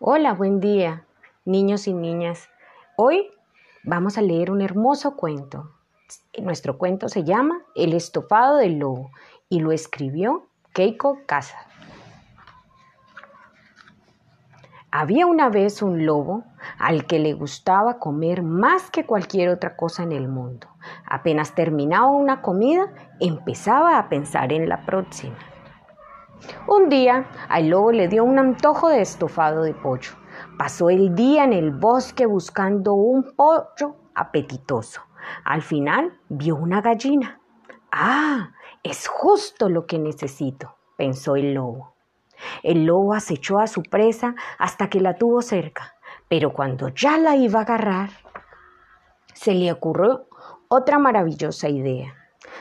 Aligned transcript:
Hola, 0.00 0.32
buen 0.32 0.60
día, 0.60 1.04
niños 1.44 1.88
y 1.88 1.92
niñas. 1.92 2.48
Hoy 2.96 3.32
vamos 3.82 4.16
a 4.16 4.22
leer 4.22 4.52
un 4.52 4.60
hermoso 4.60 5.16
cuento. 5.16 5.72
Nuestro 6.40 6.78
cuento 6.78 7.08
se 7.08 7.24
llama 7.24 7.62
El 7.74 7.92
estofado 7.94 8.58
del 8.58 8.78
lobo 8.78 9.10
y 9.48 9.58
lo 9.58 9.72
escribió 9.72 10.46
Keiko 10.72 11.18
Casa. 11.26 11.58
Había 14.92 15.26
una 15.26 15.48
vez 15.48 15.82
un 15.82 16.06
lobo 16.06 16.44
al 16.78 17.04
que 17.06 17.18
le 17.18 17.32
gustaba 17.32 17.98
comer 17.98 18.44
más 18.44 18.92
que 18.92 19.04
cualquier 19.04 19.48
otra 19.48 19.74
cosa 19.74 20.04
en 20.04 20.12
el 20.12 20.28
mundo. 20.28 20.68
Apenas 21.06 21.56
terminaba 21.56 22.06
una 22.06 22.40
comida, 22.40 22.86
empezaba 23.18 23.98
a 23.98 24.08
pensar 24.08 24.52
en 24.52 24.68
la 24.68 24.86
próxima. 24.86 25.36
Un 26.66 26.88
día 26.88 27.28
al 27.48 27.68
lobo 27.68 27.92
le 27.92 28.08
dio 28.08 28.24
un 28.24 28.38
antojo 28.38 28.88
de 28.88 29.00
estofado 29.00 29.62
de 29.62 29.74
pollo. 29.74 30.12
Pasó 30.58 30.90
el 30.90 31.14
día 31.14 31.44
en 31.44 31.52
el 31.52 31.70
bosque 31.72 32.26
buscando 32.26 32.94
un 32.94 33.34
pollo 33.34 33.96
apetitoso. 34.14 35.02
Al 35.44 35.62
final 35.62 36.18
vio 36.28 36.56
una 36.56 36.80
gallina. 36.80 37.40
Ah, 37.92 38.50
es 38.82 39.08
justo 39.08 39.68
lo 39.68 39.86
que 39.86 39.98
necesito, 39.98 40.76
pensó 40.96 41.36
el 41.36 41.54
lobo. 41.54 41.94
El 42.62 42.84
lobo 42.84 43.14
acechó 43.14 43.58
a 43.58 43.66
su 43.66 43.82
presa 43.82 44.34
hasta 44.58 44.88
que 44.88 45.00
la 45.00 45.16
tuvo 45.16 45.42
cerca, 45.42 45.94
pero 46.28 46.52
cuando 46.52 46.88
ya 46.88 47.18
la 47.18 47.34
iba 47.36 47.60
a 47.60 47.62
agarrar, 47.62 48.10
se 49.34 49.54
le 49.54 49.72
ocurrió 49.72 50.28
otra 50.68 50.98
maravillosa 50.98 51.68
idea. 51.68 52.14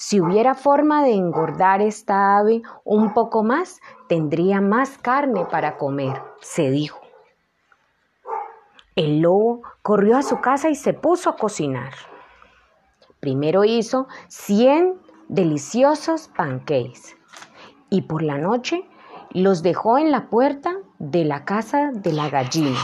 Si 0.00 0.20
hubiera 0.20 0.54
forma 0.54 1.02
de 1.02 1.12
engordar 1.12 1.82
esta 1.82 2.38
ave 2.38 2.62
un 2.84 3.14
poco 3.14 3.42
más, 3.42 3.80
tendría 4.06 4.60
más 4.60 4.96
carne 4.96 5.44
para 5.50 5.76
comer, 5.76 6.22
se 6.40 6.70
dijo. 6.70 7.00
El 8.94 9.22
lobo 9.22 9.62
corrió 9.82 10.16
a 10.16 10.22
su 10.22 10.40
casa 10.40 10.70
y 10.70 10.76
se 10.76 10.92
puso 10.92 11.30
a 11.30 11.36
cocinar. 11.36 11.94
Primero 13.18 13.64
hizo 13.64 14.06
100 14.28 15.00
deliciosos 15.26 16.28
pancakes 16.28 17.16
y 17.90 18.02
por 18.02 18.22
la 18.22 18.38
noche 18.38 18.88
los 19.30 19.64
dejó 19.64 19.98
en 19.98 20.12
la 20.12 20.30
puerta 20.30 20.76
de 21.00 21.24
la 21.24 21.44
casa 21.44 21.90
de 21.92 22.12
la 22.12 22.30
gallina. 22.30 22.78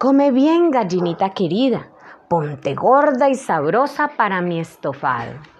Come 0.00 0.32
bien, 0.32 0.72
gallinita 0.72 1.30
querida, 1.30 1.92
ponte 2.28 2.74
gorda 2.74 3.28
y 3.28 3.36
sabrosa 3.36 4.08
para 4.16 4.40
mi 4.40 4.58
estofado. 4.58 5.51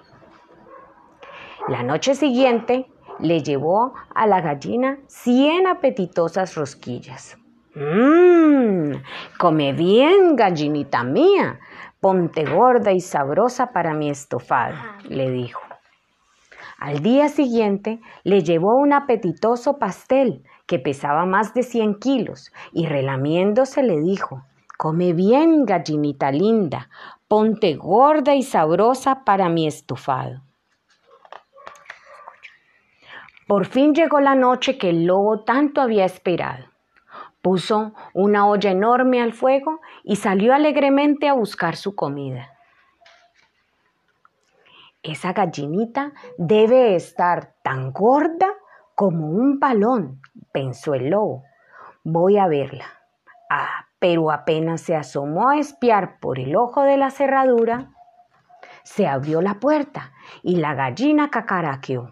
La 1.68 1.84
noche 1.84 2.16
siguiente 2.16 2.86
le 3.20 3.42
llevó 3.42 3.94
a 4.14 4.27
la 4.27 4.41
gallina 4.41 4.98
cien 5.06 5.68
apetitosas 5.68 6.56
rosquillas. 6.56 7.38
Mmm, 7.74 8.94
come 9.38 9.72
bien, 9.72 10.34
gallinita 10.34 11.05
mía, 11.05 11.60
ponte 12.00 12.44
gorda 12.44 12.90
y 12.90 13.00
sabrosa 13.00 13.72
para 13.72 13.94
mi 13.94 14.10
estofado, 14.10 14.74
le 15.08 15.30
dijo. 15.30 15.62
Al 16.78 17.00
día 17.00 17.28
siguiente 17.28 18.00
le 18.24 18.42
llevó 18.42 18.74
un 18.74 18.92
apetitoso 18.92 19.78
pastel 19.78 20.42
que 20.66 20.80
pesaba 20.80 21.27
más 21.27 21.55
de 21.55 21.62
100 21.62 22.00
kilos 22.00 22.52
y 22.72 22.86
relamiéndose 22.86 23.84
le 23.84 24.00
dijo, 24.00 24.42
Come 24.78 25.12
bien, 25.12 25.64
gallinita 25.64 26.33
linda, 26.33 26.88
ponte 27.28 27.77
gorda 27.77 28.34
y 28.34 28.42
sabrosa 28.42 29.22
para 29.24 29.48
mi 29.48 29.68
estofado. 29.68 30.42
Por 33.47 33.67
fin 33.67 33.95
llegó 33.95 34.21
la 34.21 34.35
noche 34.35 34.79
que 34.79 34.91
el 34.91 35.05
lobo 35.05 35.45
tanto 35.45 35.81
había 35.81 36.05
esperado. 36.05 36.67
Puso 37.43 37.93
una 38.15 38.47
olla 38.47 38.71
enorme 38.71 39.21
al 39.21 39.33
fuego 39.33 39.81
y 40.05 40.17
salió 40.17 40.55
alegremente 40.55 41.29
a 41.29 41.33
buscar 41.33 41.77
su 41.77 41.95
comida. 41.95 42.51
Esa 45.02 45.33
gallinita 45.33 46.13
debe 46.39 46.95
estar 46.95 47.55
tan 47.64 47.92
gorda 47.92 48.47
como 48.95 49.29
un 49.29 49.58
balón, 49.58 50.20
pensó 50.52 50.95
el 50.95 51.11
lobo. 51.11 51.42
Voy 52.05 52.39
a 52.39 52.47
verla. 52.47 52.86
Ah, 53.51 53.86
pero 53.98 54.31
apenas 54.31 54.81
se 54.81 54.95
asomó 54.95 55.48
a 55.48 55.58
espiar 55.58 56.20
por 56.20 56.39
el 56.39 56.55
ojo 56.55 56.83
de 56.83 56.97
la 56.97 57.11
cerradura, 57.11 57.91
se 58.85 59.07
abrió 59.07 59.42
la 59.42 59.61
puerta 59.61 60.13
y 60.42 60.57
la 60.57 60.75
gallina 60.75 61.31
cacaraqueó. 61.31 62.11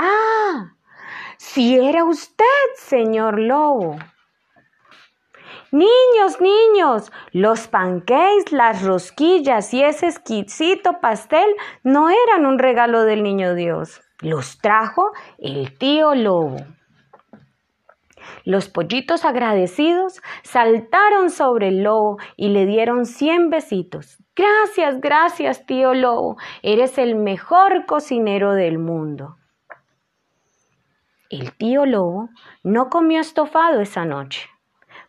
Ah, 0.00 0.74
si 1.38 1.76
era 1.76 2.04
usted, 2.04 2.44
señor 2.76 3.40
lobo. 3.40 3.96
Niños, 5.72 6.40
niños, 6.40 7.10
los 7.32 7.66
pancakes, 7.66 8.52
las 8.52 8.84
rosquillas 8.84 9.74
y 9.74 9.82
ese 9.82 10.06
exquisito 10.06 11.00
pastel 11.00 11.52
no 11.82 12.10
eran 12.10 12.46
un 12.46 12.60
regalo 12.60 13.02
del 13.02 13.24
niño 13.24 13.56
Dios. 13.56 14.00
Los 14.20 14.58
trajo 14.58 15.10
el 15.36 15.76
tío 15.76 16.14
lobo. 16.14 16.58
Los 18.44 18.68
pollitos 18.68 19.24
agradecidos 19.24 20.22
saltaron 20.44 21.30
sobre 21.30 21.68
el 21.68 21.82
lobo 21.82 22.18
y 22.36 22.50
le 22.50 22.66
dieron 22.66 23.04
cien 23.04 23.50
besitos. 23.50 24.18
Gracias, 24.36 25.00
gracias, 25.00 25.66
tío 25.66 25.92
lobo. 25.92 26.36
Eres 26.62 26.98
el 26.98 27.16
mejor 27.16 27.84
cocinero 27.84 28.54
del 28.54 28.78
mundo. 28.78 29.38
El 31.30 31.52
tío 31.52 31.84
lobo 31.84 32.30
no 32.62 32.88
comió 32.88 33.20
estofado 33.20 33.82
esa 33.82 34.06
noche, 34.06 34.48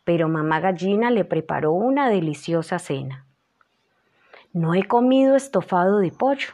pero 0.03 0.28
mamá 0.28 0.59
gallina 0.59 1.12
le 1.12 1.24
preparó 1.24 1.72
una 1.72 2.09
deliciosa 2.09 2.78
cena. 2.78 3.25
No 4.52 4.74
he 4.74 4.84
comido 4.84 5.38
estofado 5.38 6.00
de 6.00 6.12
pollo, 6.12 6.50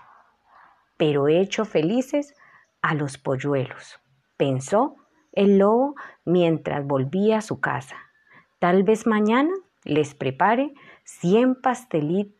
pero 0.98 1.28
he 1.28 1.40
hecho 1.40 1.66
felices 1.66 2.36
a 2.84 2.94
los 2.94 3.18
polluelos, 3.18 4.00
pensó 4.38 4.98
el 5.32 5.58
lobo 5.58 5.96
mientras 6.26 6.86
volvía 6.86 7.40
a 7.40 7.42
su 7.42 7.60
casa. 7.60 7.98
Tal 8.60 8.84
vez 8.84 9.08
mañana 9.08 9.52
les 9.84 10.14
prepare 10.14 10.76
cien 11.04 11.56
pastelitos, 11.60 12.36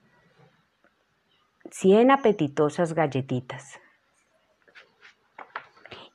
cien 1.72 2.12
apetitosas 2.12 2.94
galletitas. 2.94 3.80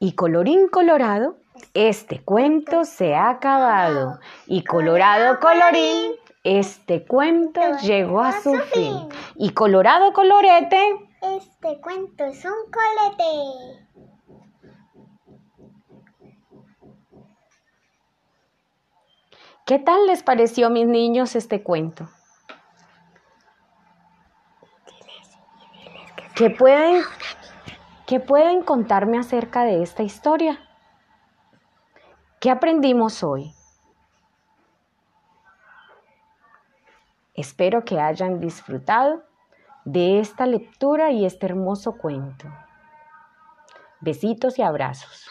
Y 0.02 0.12
colorín 0.12 0.68
colorado, 0.68 1.36
este 1.74 2.24
cuento 2.24 2.86
se 2.86 3.14
ha 3.14 3.28
acabado. 3.28 4.18
Y 4.46 4.64
colorado 4.64 5.38
colorín, 5.40 6.12
este 6.42 7.04
cuento 7.04 7.60
llegó 7.82 8.22
a 8.22 8.40
su 8.40 8.56
fin. 8.72 9.10
Y 9.36 9.50
colorado 9.50 10.14
colorete, 10.14 10.80
este 11.20 11.82
cuento 11.82 12.24
es 12.24 12.42
un 12.46 12.52
colete. 12.72 13.86
¿Qué 19.66 19.78
tal 19.78 20.06
les 20.06 20.22
pareció, 20.22 20.70
mis 20.70 20.86
niños, 20.86 21.36
este 21.36 21.62
cuento? 21.62 22.08
¿Qué 26.34 26.48
pueden 26.48 27.02
¿Qué 28.10 28.18
pueden 28.18 28.64
contarme 28.64 29.18
acerca 29.18 29.62
de 29.62 29.84
esta 29.84 30.02
historia? 30.02 30.58
¿Qué 32.40 32.50
aprendimos 32.50 33.22
hoy? 33.22 33.54
Espero 37.34 37.84
que 37.84 38.00
hayan 38.00 38.40
disfrutado 38.40 39.22
de 39.84 40.18
esta 40.18 40.44
lectura 40.46 41.12
y 41.12 41.24
este 41.24 41.46
hermoso 41.46 41.98
cuento. 41.98 42.48
Besitos 44.00 44.58
y 44.58 44.62
abrazos. 44.62 45.30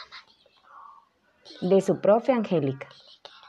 De 1.59 1.81
su 1.81 1.99
profe 1.99 2.31
Angélica. 2.31 2.87